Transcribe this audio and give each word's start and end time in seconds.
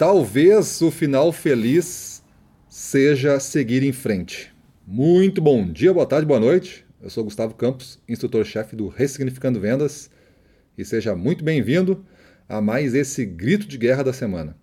Talvez 0.00 0.80
o 0.80 0.90
final 0.90 1.30
feliz 1.30 2.22
seja 2.70 3.38
seguir 3.38 3.82
em 3.82 3.92
frente. 3.92 4.50
Muito 4.86 5.42
bom 5.42 5.70
dia, 5.70 5.92
boa 5.92 6.06
tarde, 6.06 6.24
boa 6.24 6.40
noite. 6.40 6.86
Eu 7.02 7.10
sou 7.10 7.22
Gustavo 7.22 7.54
Campos, 7.54 7.98
instrutor-chefe 8.08 8.74
do 8.74 8.88
Ressignificando 8.88 9.60
Vendas, 9.60 10.10
e 10.78 10.86
seja 10.86 11.14
muito 11.14 11.44
bem-vindo 11.44 12.02
a 12.48 12.62
mais 12.62 12.94
esse 12.94 13.26
grito 13.26 13.68
de 13.68 13.76
guerra 13.76 14.02
da 14.02 14.10
semana. 14.10 14.56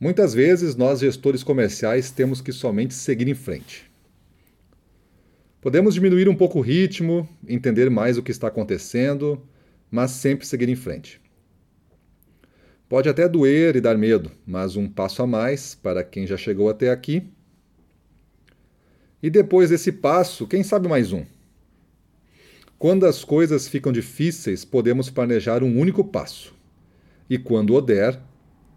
Muitas 0.00 0.34
vezes 0.34 0.74
nós, 0.74 0.98
gestores 0.98 1.44
comerciais, 1.44 2.10
temos 2.10 2.40
que 2.40 2.50
somente 2.50 2.92
seguir 2.92 3.28
em 3.28 3.34
frente. 3.36 3.88
Podemos 5.60 5.94
diminuir 5.94 6.28
um 6.28 6.34
pouco 6.34 6.58
o 6.58 6.62
ritmo, 6.62 7.28
entender 7.46 7.88
mais 7.88 8.18
o 8.18 8.22
que 8.24 8.32
está 8.32 8.48
acontecendo, 8.48 9.40
mas 9.88 10.10
sempre 10.10 10.44
seguir 10.44 10.68
em 10.68 10.74
frente. 10.74 11.24
Pode 12.88 13.08
até 13.08 13.28
doer 13.28 13.74
e 13.74 13.80
dar 13.80 13.98
medo, 13.98 14.30
mas 14.46 14.76
um 14.76 14.88
passo 14.88 15.20
a 15.20 15.26
mais 15.26 15.74
para 15.74 16.04
quem 16.04 16.24
já 16.24 16.36
chegou 16.36 16.68
até 16.68 16.88
aqui. 16.88 17.24
E 19.20 19.28
depois 19.28 19.70
desse 19.70 19.90
passo, 19.90 20.46
quem 20.46 20.62
sabe 20.62 20.88
mais 20.88 21.12
um? 21.12 21.24
Quando 22.78 23.04
as 23.04 23.24
coisas 23.24 23.66
ficam 23.66 23.90
difíceis, 23.90 24.64
podemos 24.64 25.10
planejar 25.10 25.64
um 25.64 25.80
único 25.80 26.04
passo. 26.04 26.54
E 27.28 27.36
quando 27.36 27.74
o 27.74 27.80
der, 27.80 28.20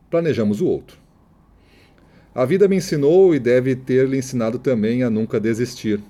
planejamos 0.09 0.59
o 0.59 0.65
outro. 0.65 0.97
A 2.33 2.45
vida 2.45 2.67
me 2.67 2.77
ensinou 2.77 3.35
e 3.35 3.39
deve 3.39 3.75
ter 3.75 4.07
lhe 4.07 4.17
ensinado 4.17 4.57
também 4.57 5.03
a 5.03 5.09
nunca 5.09 5.39
desistir. 5.39 6.01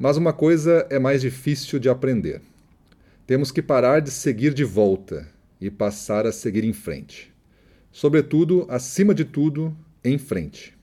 Mas 0.00 0.16
uma 0.16 0.32
coisa 0.32 0.84
é 0.90 0.98
mais 0.98 1.20
difícil 1.20 1.78
de 1.78 1.88
aprender. 1.88 2.42
Temos 3.24 3.52
que 3.52 3.62
parar 3.62 4.00
de 4.00 4.10
seguir 4.10 4.52
de 4.52 4.64
volta 4.64 5.30
e 5.62 5.70
passar 5.70 6.26
a 6.26 6.32
seguir 6.32 6.64
em 6.64 6.72
frente. 6.72 7.32
Sobretudo, 7.92 8.66
acima 8.68 9.14
de 9.14 9.24
tudo, 9.24 9.76
em 10.02 10.18
frente. 10.18 10.76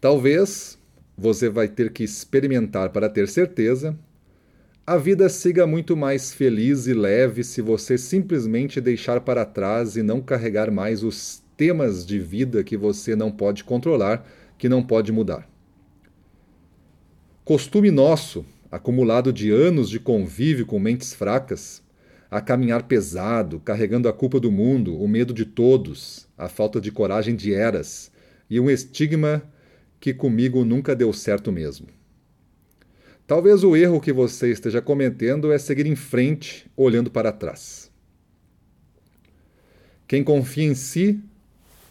Talvez 0.00 0.78
você 1.16 1.48
vai 1.48 1.66
ter 1.66 1.92
que 1.92 2.04
experimentar 2.04 2.90
para 2.90 3.08
ter 3.08 3.26
certeza. 3.26 3.98
A 4.86 4.96
vida 4.96 5.28
siga 5.28 5.66
muito 5.66 5.96
mais 5.96 6.32
feliz 6.32 6.86
e 6.86 6.94
leve 6.94 7.42
se 7.42 7.60
você 7.60 7.98
simplesmente 7.98 8.80
deixar 8.80 9.20
para 9.22 9.44
trás 9.44 9.96
e 9.96 10.02
não 10.02 10.20
carregar 10.20 10.70
mais 10.70 11.02
os 11.02 11.42
temas 11.56 12.06
de 12.06 12.20
vida 12.20 12.62
que 12.62 12.76
você 12.76 13.16
não 13.16 13.32
pode 13.32 13.64
controlar, 13.64 14.24
que 14.56 14.68
não 14.68 14.82
pode 14.82 15.10
mudar. 15.10 15.50
Costume 17.44 17.90
nosso, 17.90 18.46
acumulado 18.70 19.32
de 19.32 19.50
anos 19.50 19.90
de 19.90 19.98
convívio 19.98 20.64
com 20.64 20.78
mentes 20.78 21.12
fracas, 21.12 21.82
a 22.30 22.40
caminhar 22.40 22.82
pesado, 22.84 23.60
carregando 23.60 24.08
a 24.08 24.12
culpa 24.12 24.38
do 24.38 24.52
mundo, 24.52 25.00
o 25.00 25.08
medo 25.08 25.32
de 25.32 25.44
todos, 25.44 26.28
a 26.36 26.48
falta 26.48 26.80
de 26.80 26.92
coragem 26.92 27.34
de 27.34 27.54
eras 27.54 28.10
e 28.50 28.60
um 28.60 28.70
estigma 28.70 29.42
que 29.98 30.12
comigo 30.12 30.64
nunca 30.64 30.94
deu 30.94 31.12
certo 31.12 31.50
mesmo. 31.50 31.88
Talvez 33.26 33.62
o 33.62 33.76
erro 33.76 34.00
que 34.00 34.12
você 34.12 34.50
esteja 34.50 34.80
cometendo 34.80 35.52
é 35.52 35.58
seguir 35.58 35.86
em 35.86 35.96
frente, 35.96 36.70
olhando 36.76 37.10
para 37.10 37.32
trás. 37.32 37.90
Quem 40.06 40.24
confia 40.24 40.64
em 40.64 40.74
si 40.74 41.20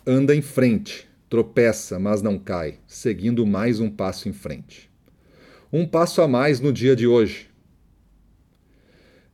anda 0.05 0.35
em 0.35 0.41
frente, 0.41 1.07
tropeça, 1.29 1.99
mas 1.99 2.21
não 2.21 2.39
cai, 2.39 2.79
seguindo 2.87 3.45
mais 3.45 3.79
um 3.79 3.89
passo 3.89 4.27
em 4.29 4.33
frente. 4.33 4.89
Um 5.71 5.85
passo 5.85 6.21
a 6.21 6.27
mais 6.27 6.59
no 6.59 6.73
dia 6.73 6.95
de 6.95 7.05
hoje, 7.05 7.49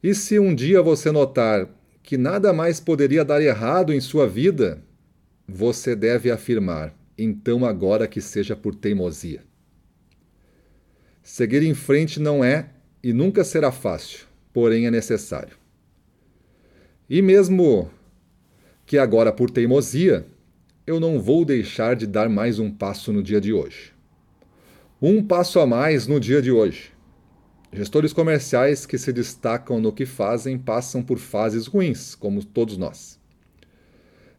e 0.04 0.14
se 0.14 0.38
um 0.38 0.54
dia 0.54 0.82
você 0.82 1.12
notar 1.12 1.70
que 2.04 2.18
nada 2.18 2.52
mais 2.52 2.82
poderia 2.82 3.24
dar 3.24 3.42
errado 3.42 3.94
em 3.94 4.02
sua 4.02 4.28
vida, 4.28 4.84
você 5.48 5.96
deve 5.96 6.30
afirmar: 6.30 6.94
então 7.18 7.66
agora 7.66 8.06
que 8.06 8.20
seja 8.20 8.54
por 8.54 8.76
teimosia. 8.76 9.42
Seguir 11.24 11.64
em 11.64 11.74
frente 11.74 12.20
não 12.20 12.44
é 12.44 12.70
e 13.02 13.14
nunca 13.14 13.46
será 13.46 13.72
fácil, 13.72 14.26
porém 14.52 14.86
é 14.86 14.92
necessário. 14.92 15.56
E 17.10 17.22
mesmo 17.22 17.90
que 18.86 18.98
agora 18.98 19.32
por 19.32 19.50
teimosia, 19.50 20.26
eu 20.86 21.00
não 21.00 21.18
vou 21.18 21.46
deixar 21.46 21.96
de 21.96 22.06
dar 22.06 22.28
mais 22.28 22.60
um 22.60 22.70
passo 22.70 23.14
no 23.14 23.24
dia 23.24 23.40
de 23.40 23.54
hoje. 23.54 23.94
Um 25.02 25.24
passo 25.24 25.60
a 25.60 25.66
mais 25.66 26.08
no 26.08 26.20
dia 26.20 26.42
de 26.42 26.52
hoje. 26.52 26.93
Gestores 27.76 28.14
comerciais 28.14 28.86
que 28.86 29.00
se 29.00 29.12
destacam 29.12 29.82
no 29.82 29.92
que 29.92 30.06
fazem 30.06 30.60
passam 30.60 31.02
por 31.02 31.18
fases 31.18 31.66
ruins, 31.66 32.14
como 32.14 32.46
todos 32.46 32.78
nós. 32.78 33.20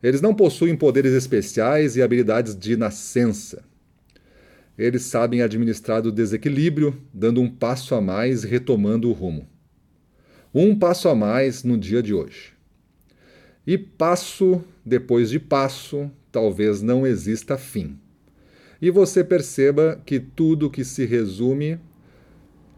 Eles 0.00 0.20
não 0.20 0.32
possuem 0.32 0.76
poderes 0.76 1.12
especiais 1.12 1.96
e 1.96 2.02
habilidades 2.02 2.56
de 2.56 2.76
nascença. 2.76 3.64
Eles 4.78 5.02
sabem 5.02 5.42
administrar 5.42 6.06
o 6.06 6.12
desequilíbrio, 6.12 6.96
dando 7.12 7.40
um 7.40 7.50
passo 7.50 7.96
a 7.96 8.00
mais 8.00 8.44
e 8.44 8.46
retomando 8.46 9.08
o 9.08 9.12
rumo. 9.12 9.48
Um 10.54 10.78
passo 10.78 11.08
a 11.08 11.14
mais 11.14 11.64
no 11.64 11.76
dia 11.76 12.00
de 12.00 12.14
hoje. 12.14 12.52
E 13.66 13.76
passo 13.76 14.62
depois 14.86 15.30
de 15.30 15.40
passo, 15.40 16.08
talvez 16.30 16.82
não 16.82 17.04
exista 17.04 17.58
fim. 17.58 17.98
E 18.80 18.90
você 18.90 19.24
perceba 19.24 20.00
que 20.06 20.20
tudo 20.20 20.70
que 20.70 20.84
se 20.84 21.04
resume 21.04 21.80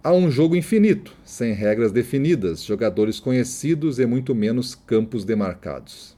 Há 0.07 0.13
um 0.13 0.31
jogo 0.31 0.55
infinito, 0.55 1.13
sem 1.25 1.53
regras 1.53 1.91
definidas, 1.91 2.63
jogadores 2.63 3.19
conhecidos 3.19 3.99
e 3.99 4.07
muito 4.07 4.37
menos 4.37 4.73
campos 4.73 5.25
demarcados. 5.25 6.17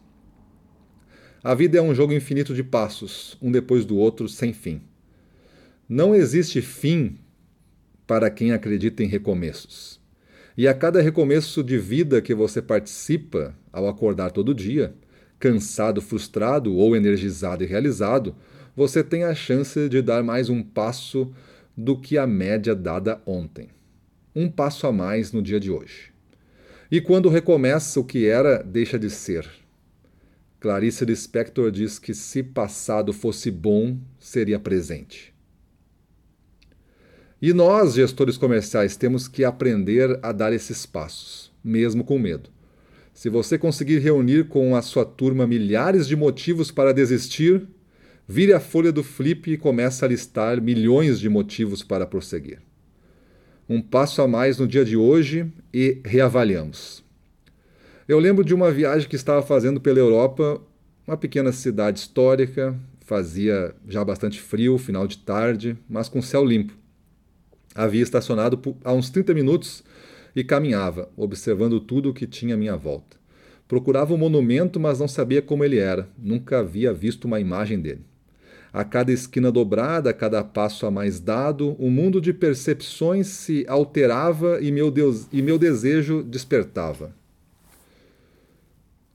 A 1.42 1.54
vida 1.54 1.78
é 1.78 1.80
um 1.80 1.94
jogo 1.94 2.12
infinito 2.12 2.52
de 2.52 2.62
passos, 2.62 3.38
um 3.40 3.50
depois 3.50 3.86
do 3.86 3.96
outro, 3.96 4.28
sem 4.28 4.52
fim. 4.52 4.82
Não 5.88 6.14
existe 6.14 6.60
fim 6.60 7.16
para 8.06 8.28
quem 8.28 8.52
acredita 8.52 9.02
em 9.02 9.06
recomeços. 9.06 9.98
E 10.54 10.68
a 10.68 10.74
cada 10.74 11.00
recomeço 11.00 11.64
de 11.64 11.78
vida 11.78 12.20
que 12.20 12.34
você 12.34 12.60
participa, 12.60 13.54
ao 13.72 13.88
acordar 13.88 14.32
todo 14.32 14.54
dia, 14.54 14.92
cansado, 15.38 16.02
frustrado 16.02 16.74
ou 16.74 16.94
energizado 16.94 17.64
e 17.64 17.66
realizado, 17.66 18.36
você 18.76 19.02
tem 19.02 19.24
a 19.24 19.34
chance 19.34 19.88
de 19.88 20.02
dar 20.02 20.22
mais 20.22 20.50
um 20.50 20.62
passo 20.62 21.32
do 21.78 21.98
que 21.98 22.18
a 22.18 22.26
média 22.26 22.74
dada 22.74 23.22
ontem 23.24 23.70
um 24.38 24.48
passo 24.48 24.86
a 24.86 24.92
mais 24.92 25.32
no 25.32 25.42
dia 25.42 25.58
de 25.58 25.68
hoje. 25.68 26.12
E 26.90 27.00
quando 27.00 27.28
recomeça 27.28 27.98
o 27.98 28.04
que 28.04 28.26
era, 28.26 28.62
deixa 28.62 28.96
de 28.96 29.10
ser. 29.10 29.48
Clarice 30.60 31.04
Lispector 31.04 31.70
diz 31.72 31.98
que 31.98 32.14
se 32.14 32.42
passado 32.42 33.12
fosse 33.12 33.50
bom, 33.50 33.98
seria 34.18 34.58
presente. 34.58 35.34
E 37.42 37.52
nós, 37.52 37.94
gestores 37.94 38.36
comerciais, 38.36 38.96
temos 38.96 39.26
que 39.26 39.44
aprender 39.44 40.18
a 40.22 40.32
dar 40.32 40.52
esses 40.52 40.86
passos, 40.86 41.52
mesmo 41.62 42.04
com 42.04 42.18
medo. 42.18 42.50
Se 43.12 43.28
você 43.28 43.58
conseguir 43.58 43.98
reunir 43.98 44.48
com 44.48 44.76
a 44.76 44.82
sua 44.82 45.04
turma 45.04 45.46
milhares 45.46 46.06
de 46.06 46.14
motivos 46.14 46.70
para 46.70 46.94
desistir, 46.94 47.66
vire 48.28 48.52
a 48.52 48.60
folha 48.60 48.92
do 48.92 49.02
flip 49.02 49.50
e 49.50 49.56
comece 49.56 50.04
a 50.04 50.08
listar 50.08 50.60
milhões 50.60 51.18
de 51.18 51.28
motivos 51.28 51.82
para 51.82 52.06
prosseguir 52.06 52.60
um 53.68 53.82
passo 53.82 54.22
a 54.22 54.26
mais 54.26 54.58
no 54.58 54.66
dia 54.66 54.84
de 54.84 54.96
hoje 54.96 55.52
e 55.72 56.00
reavaliamos. 56.04 57.04
Eu 58.08 58.18
lembro 58.18 58.42
de 58.42 58.54
uma 58.54 58.70
viagem 58.70 59.06
que 59.06 59.16
estava 59.16 59.42
fazendo 59.42 59.80
pela 59.80 59.98
Europa, 59.98 60.60
uma 61.06 61.16
pequena 61.16 61.52
cidade 61.52 61.98
histórica, 61.98 62.74
fazia 63.00 63.74
já 63.86 64.02
bastante 64.02 64.40
frio, 64.40 64.78
final 64.78 65.06
de 65.06 65.18
tarde, 65.18 65.76
mas 65.88 66.08
com 66.08 66.22
céu 66.22 66.42
limpo. 66.44 66.72
Havia 67.74 68.02
estacionado 68.02 68.58
há 68.82 68.92
uns 68.92 69.10
30 69.10 69.34
minutos 69.34 69.84
e 70.34 70.42
caminhava, 70.42 71.10
observando 71.14 71.78
tudo 71.78 72.08
o 72.08 72.14
que 72.14 72.26
tinha 72.26 72.54
à 72.54 72.58
minha 72.58 72.76
volta. 72.76 73.18
Procurava 73.66 74.14
o 74.14 74.16
um 74.16 74.18
monumento, 74.18 74.80
mas 74.80 74.98
não 74.98 75.06
sabia 75.06 75.42
como 75.42 75.62
ele 75.62 75.78
era, 75.78 76.08
nunca 76.16 76.60
havia 76.60 76.92
visto 76.92 77.26
uma 77.26 77.38
imagem 77.38 77.78
dele. 77.78 78.00
A 78.72 78.84
cada 78.84 79.10
esquina 79.10 79.50
dobrada, 79.50 80.10
a 80.10 80.14
cada 80.14 80.44
passo 80.44 80.86
a 80.86 80.90
mais 80.90 81.20
dado, 81.20 81.74
o 81.78 81.86
um 81.86 81.90
mundo 81.90 82.20
de 82.20 82.32
percepções 82.32 83.26
se 83.26 83.64
alterava 83.68 84.60
e 84.60 84.70
meu, 84.70 84.90
Deus, 84.90 85.26
e 85.32 85.40
meu 85.40 85.58
desejo 85.58 86.22
despertava. 86.22 87.14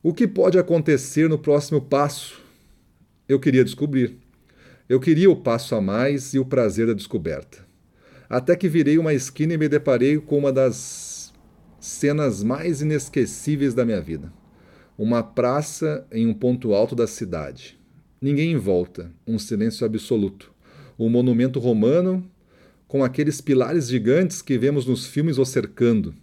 O 0.01 0.13
que 0.13 0.27
pode 0.27 0.57
acontecer 0.57 1.29
no 1.29 1.37
próximo 1.37 1.79
passo? 1.79 2.41
Eu 3.27 3.39
queria 3.39 3.63
descobrir. 3.63 4.17
Eu 4.89 4.99
queria 4.99 5.29
o 5.29 5.35
passo 5.35 5.75
a 5.75 5.81
mais 5.81 6.33
e 6.33 6.39
o 6.39 6.45
prazer 6.45 6.87
da 6.87 6.93
descoberta. 6.93 7.65
Até 8.29 8.55
que 8.55 8.67
virei 8.67 8.97
uma 8.97 9.13
esquina 9.13 9.53
e 9.53 9.57
me 9.57 9.69
deparei 9.69 10.17
com 10.17 10.37
uma 10.39 10.51
das 10.51 11.31
cenas 11.79 12.43
mais 12.43 12.81
inesquecíveis 12.81 13.73
da 13.73 13.85
minha 13.85 14.01
vida. 14.01 14.33
Uma 14.97 15.23
praça 15.23 16.05
em 16.11 16.27
um 16.27 16.33
ponto 16.33 16.73
alto 16.73 16.95
da 16.95 17.07
cidade. 17.07 17.79
Ninguém 18.23 18.53
em 18.53 18.57
volta, 18.57 19.11
um 19.27 19.37
silêncio 19.37 19.85
absoluto. 19.85 20.49
O 20.97 21.09
monumento 21.09 21.59
romano, 21.59 22.25
com 22.87 23.03
aqueles 23.03 23.41
pilares 23.41 23.89
gigantes 23.89 24.41
que 24.41 24.57
vemos 24.57 24.85
nos 24.85 25.05
filmes 25.05 25.37
o 25.37 25.43
cercando, 25.43 26.15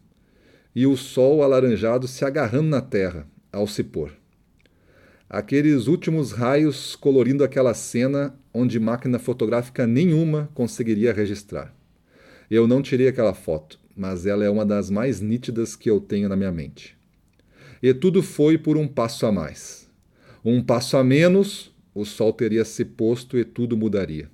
e 0.75 0.87
o 0.87 0.97
sol 0.97 1.43
alaranjado 1.43 2.09
se 2.09 2.25
agarrando 2.25 2.71
na 2.71 2.81
terra, 2.81 3.27
ao 3.53 3.67
se 3.67 3.85
pôr. 3.85 4.13
aqueles 5.29 5.89
últimos 5.89 6.33
raios 6.33 6.97
colorindo 6.97 7.45
aquela 7.45 7.75
cena 7.75 8.35
onde 8.55 8.81
máquina 8.81 9.19
fotográfica 9.19 9.87
nenhuma 9.87 10.49
conseguiria 10.55 11.13
registrar. 11.13 11.71
Eu 12.51 12.67
não 12.67 12.81
tirei 12.81 13.09
aquela 13.09 13.35
foto, 13.35 13.79
mas 13.95 14.25
ela 14.25 14.43
é 14.43 14.49
uma 14.49 14.65
das 14.65 14.89
mais 14.89 15.21
nítidas 15.21 15.77
que 15.77 15.91
eu 15.91 16.01
tenho 16.01 16.31
na 16.31 16.37
minha 16.37 16.51
mente. 16.51 16.97
E 17.83 17.93
tudo 17.93 18.23
foi 18.23 18.57
por 18.57 18.79
um 18.79 18.89
passo 18.89 19.27
a 19.27 19.31
mais. 19.31 19.87
Um 20.43 20.63
passo 20.63 20.97
a 20.97 21.05
menos, 21.05 21.70
o 21.95 22.05
sol 22.05 22.33
teria 22.33 22.65
se 22.65 22.85
posto 22.85 23.39
e 23.39 23.45
tudo 23.45 23.77
mudaria. 23.77 24.31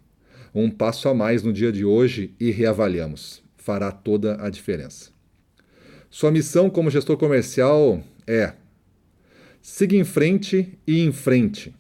Um 0.55 0.71
passo 0.71 1.09
a 1.09 1.15
mais 1.15 1.43
no 1.43 1.53
dia 1.53 1.71
de 1.71 1.85
hoje 1.85 2.35
e 2.41 2.51
reavaliamos. 2.51 3.43
Fará 3.57 3.91
toda 3.93 4.43
a 4.43 4.49
diferença. 4.49 5.11
Sua 6.09 6.31
missão 6.31 6.71
como 6.71 6.91
gestor 6.91 7.17
comercial 7.17 8.03
é 8.27 8.55
Siga 9.61 9.97
em 9.97 10.05
frente 10.05 10.79
e 10.87 11.01
em 11.01 11.13
frente. 11.13 11.75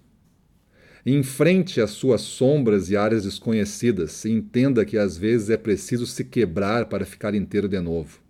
Enfrente 1.06 1.80
as 1.80 1.92
suas 1.92 2.20
sombras 2.20 2.90
e 2.90 2.96
áreas 2.96 3.22
desconhecidas 3.22 4.24
e 4.24 4.30
entenda 4.30 4.84
que 4.84 4.98
às 4.98 5.16
vezes 5.16 5.50
é 5.50 5.56
preciso 5.56 6.04
se 6.04 6.24
quebrar 6.24 6.86
para 6.86 7.06
ficar 7.06 7.32
inteiro 7.32 7.68
de 7.68 7.78
novo. 7.78 8.20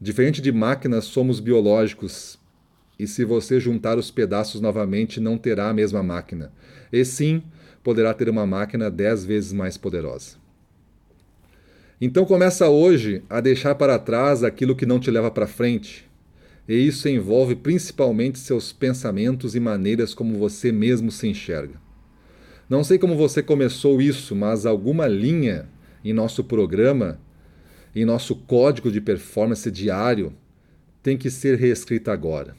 Diferente 0.00 0.40
de 0.40 0.52
máquinas, 0.52 1.04
somos 1.04 1.40
biológicos 1.40 2.39
e 3.02 3.06
se 3.06 3.24
você 3.24 3.58
juntar 3.58 3.98
os 3.98 4.10
pedaços 4.10 4.60
novamente, 4.60 5.20
não 5.20 5.38
terá 5.38 5.68
a 5.68 5.74
mesma 5.74 6.02
máquina. 6.02 6.52
E 6.92 7.04
sim, 7.04 7.42
poderá 7.82 8.12
ter 8.12 8.28
uma 8.28 8.46
máquina 8.46 8.90
dez 8.90 9.24
vezes 9.24 9.52
mais 9.52 9.76
poderosa. 9.76 10.36
Então 12.00 12.24
começa 12.24 12.68
hoje 12.68 13.22
a 13.28 13.40
deixar 13.40 13.74
para 13.74 13.98
trás 13.98 14.42
aquilo 14.42 14.76
que 14.76 14.86
não 14.86 14.98
te 14.98 15.10
leva 15.10 15.30
para 15.30 15.46
frente 15.46 16.10
e 16.70 16.86
isso 16.86 17.08
envolve 17.08 17.56
principalmente 17.56 18.38
seus 18.38 18.72
pensamentos 18.72 19.56
e 19.56 19.60
maneiras 19.60 20.14
como 20.14 20.38
você 20.38 20.70
mesmo 20.70 21.10
se 21.10 21.26
enxerga. 21.26 21.74
Não 22.68 22.84
sei 22.84 22.96
como 22.96 23.16
você 23.16 23.42
começou 23.42 24.00
isso, 24.00 24.36
mas 24.36 24.64
alguma 24.64 25.08
linha 25.08 25.68
em 26.04 26.12
nosso 26.12 26.44
programa, 26.44 27.18
em 27.92 28.04
nosso 28.04 28.36
código 28.36 28.88
de 28.88 29.00
performance 29.00 29.68
diário, 29.68 30.32
tem 31.02 31.18
que 31.18 31.28
ser 31.28 31.58
reescrita 31.58 32.12
agora. 32.12 32.54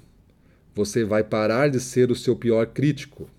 Você 0.74 1.04
vai 1.04 1.24
parar 1.24 1.70
de 1.70 1.80
ser 1.80 2.12
o 2.12 2.16
seu 2.16 2.36
pior 2.36 2.68
crítico. 2.68 3.30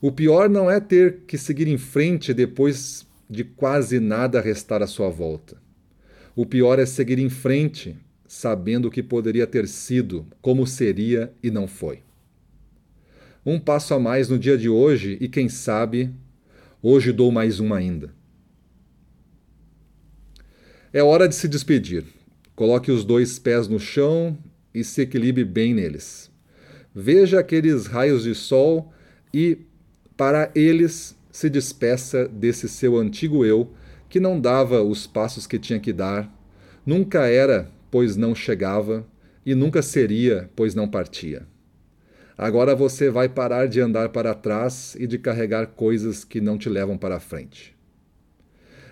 O 0.00 0.10
pior 0.10 0.48
não 0.48 0.70
é 0.70 0.80
ter 0.80 1.20
que 1.26 1.38
seguir 1.38 1.68
em 1.68 1.78
frente 1.78 2.34
depois 2.34 3.06
de 3.28 3.44
quase 3.44 4.00
nada 4.00 4.40
restar 4.40 4.82
à 4.82 4.86
sua 4.86 5.08
volta. 5.08 5.56
O 6.34 6.46
pior 6.46 6.78
é 6.78 6.86
seguir 6.86 7.18
em 7.18 7.28
frente 7.28 7.96
sabendo 8.28 8.88
o 8.88 8.90
que 8.90 9.02
poderia 9.02 9.46
ter 9.46 9.66
sido, 9.66 10.26
como 10.42 10.66
seria 10.66 11.32
e 11.42 11.50
não 11.50 11.66
foi. 11.66 12.02
Um 13.44 13.58
passo 13.58 13.94
a 13.94 13.98
mais 13.98 14.28
no 14.28 14.38
dia 14.38 14.58
de 14.58 14.68
hoje 14.68 15.16
e 15.20 15.28
quem 15.28 15.48
sabe, 15.48 16.12
hoje 16.82 17.10
dou 17.10 17.32
mais 17.32 17.58
um 17.58 17.72
ainda. 17.72 18.12
É 20.92 21.02
hora 21.02 21.26
de 21.26 21.34
se 21.34 21.48
despedir. 21.48 22.04
Coloque 22.54 22.90
os 22.90 23.04
dois 23.04 23.38
pés 23.38 23.66
no 23.68 23.78
chão 23.78 24.36
e 24.74 24.84
se 24.84 25.02
equilibre 25.02 25.44
bem 25.44 25.74
neles. 25.74 26.30
Veja 26.94 27.40
aqueles 27.40 27.86
raios 27.86 28.22
de 28.24 28.34
sol 28.34 28.92
e, 29.32 29.58
para 30.16 30.50
eles, 30.54 31.16
se 31.30 31.48
despeça 31.48 32.26
desse 32.26 32.68
seu 32.68 32.96
antigo 32.96 33.44
eu 33.44 33.72
que 34.08 34.18
não 34.18 34.40
dava 34.40 34.82
os 34.82 35.06
passos 35.06 35.46
que 35.46 35.58
tinha 35.58 35.78
que 35.78 35.92
dar, 35.92 36.32
nunca 36.84 37.26
era 37.26 37.70
pois 37.90 38.16
não 38.16 38.34
chegava, 38.34 39.06
e 39.44 39.54
nunca 39.54 39.80
seria, 39.82 40.50
pois 40.54 40.74
não 40.74 40.88
partia. 40.88 41.46
Agora 42.36 42.74
você 42.76 43.10
vai 43.10 43.28
parar 43.28 43.66
de 43.66 43.80
andar 43.80 44.10
para 44.10 44.34
trás 44.34 44.94
e 44.98 45.06
de 45.06 45.18
carregar 45.18 45.68
coisas 45.68 46.22
que 46.22 46.40
não 46.40 46.58
te 46.58 46.68
levam 46.68 46.96
para 46.96 47.18
frente. 47.18 47.74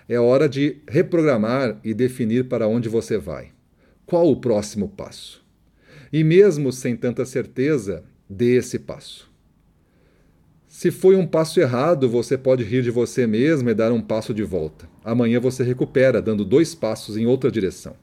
É 0.09 0.19
hora 0.19 0.49
de 0.49 0.79
reprogramar 0.89 1.79
e 1.85 1.93
definir 1.93 2.49
para 2.49 2.67
onde 2.67 2.89
você 2.89 3.19
vai. 3.19 3.53
Qual 4.05 4.31
o 4.31 4.41
próximo 4.41 4.89
passo? 4.89 5.45
E 6.13 6.23
mesmo 6.23 6.73
sem 6.73 6.97
tanta 6.97 7.25
certeza, 7.25 8.05
dê 8.29 8.57
esse 8.57 8.79
passo. 8.79 9.31
Se 10.67 10.91
foi 10.91 11.17
um 11.17 11.27
passo 11.27 11.59
errado, 11.59 12.09
você 12.09 12.37
pode 12.37 12.63
rir 12.63 12.83
de 12.83 12.91
você 12.91 13.27
mesmo 13.27 13.71
e 13.71 13.75
dar 13.75 13.93
um 13.93 14.01
passo 14.01 14.35
de 14.35 14.43
volta. 14.43 14.89
Amanhã 15.05 15.41
você 15.41 15.63
recupera, 15.63 16.21
dando 16.21 16.45
dois 16.45 16.75
passos 16.75 17.17
em 17.17 17.25
outra 17.25 17.51
direção. 17.51 17.97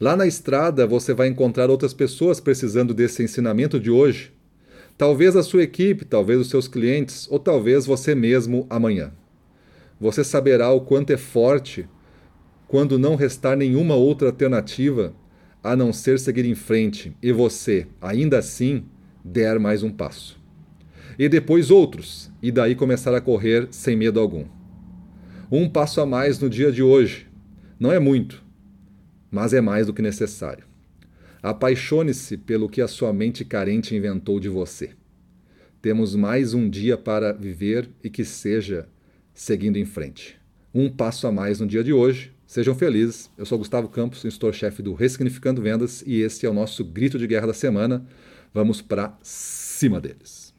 Lá 0.00 0.16
na 0.16 0.26
estrada 0.26 0.84
você 0.84 1.14
vai 1.14 1.28
encontrar 1.28 1.70
outras 1.70 1.94
pessoas 1.94 2.40
precisando 2.40 2.92
desse 2.92 3.22
ensinamento 3.22 3.78
de 3.78 3.90
hoje. 3.90 4.32
Talvez 4.98 5.36
a 5.36 5.42
sua 5.42 5.62
equipe, 5.62 6.04
talvez 6.04 6.40
os 6.40 6.50
seus 6.50 6.66
clientes, 6.66 7.28
ou 7.30 7.38
talvez 7.38 7.86
você 7.86 8.14
mesmo 8.14 8.66
amanhã. 8.68 9.12
Você 10.00 10.24
saberá 10.24 10.70
o 10.70 10.80
quanto 10.80 11.12
é 11.12 11.16
forte 11.16 11.88
quando 12.66 12.98
não 12.98 13.14
restar 13.14 13.56
nenhuma 13.56 13.94
outra 13.94 14.28
alternativa 14.28 15.14
a 15.62 15.76
não 15.76 15.92
ser 15.92 16.18
seguir 16.18 16.44
em 16.44 16.54
frente 16.54 17.16
e 17.22 17.32
você, 17.32 17.86
ainda 18.00 18.38
assim, 18.38 18.84
der 19.24 19.58
mais 19.58 19.82
um 19.82 19.90
passo. 19.90 20.40
E 21.18 21.28
depois 21.28 21.70
outros, 21.70 22.30
e 22.42 22.50
daí 22.50 22.74
começar 22.74 23.14
a 23.14 23.20
correr 23.20 23.68
sem 23.70 23.96
medo 23.96 24.18
algum. 24.18 24.44
Um 25.50 25.68
passo 25.68 26.00
a 26.00 26.06
mais 26.06 26.38
no 26.38 26.48
dia 26.48 26.72
de 26.72 26.82
hoje. 26.82 27.28
Não 27.78 27.92
é 27.92 27.98
muito, 27.98 28.42
mas 29.30 29.52
é 29.52 29.60
mais 29.60 29.86
do 29.86 29.94
que 29.94 30.02
necessário. 30.02 30.64
Apaixone-se 31.42 32.36
pelo 32.36 32.68
que 32.68 32.80
a 32.80 32.88
sua 32.88 33.12
mente 33.12 33.44
carente 33.44 33.94
inventou 33.94 34.40
de 34.40 34.48
você. 34.48 34.90
Temos 35.80 36.14
mais 36.14 36.54
um 36.54 36.70
dia 36.70 36.96
para 36.96 37.32
viver 37.32 37.90
e 38.02 38.08
que 38.08 38.24
seja 38.24 38.88
seguindo 39.34 39.76
em 39.76 39.84
frente. 39.84 40.36
Um 40.72 40.88
passo 40.88 41.26
a 41.26 41.32
mais 41.32 41.60
no 41.60 41.66
dia 41.66 41.82
de 41.82 41.92
hoje. 41.92 42.32
Sejam 42.52 42.74
felizes. 42.74 43.30
Eu 43.38 43.46
sou 43.46 43.56
Gustavo 43.56 43.88
Campos, 43.88 44.26
instrutor-chefe 44.26 44.82
do 44.82 44.92
Ressignificando 44.92 45.62
Vendas 45.62 46.04
e 46.06 46.20
esse 46.20 46.44
é 46.44 46.50
o 46.50 46.52
nosso 46.52 46.84
grito 46.84 47.18
de 47.18 47.26
guerra 47.26 47.46
da 47.46 47.54
semana. 47.54 48.06
Vamos 48.52 48.82
para 48.82 49.18
cima 49.22 49.98
deles. 49.98 50.51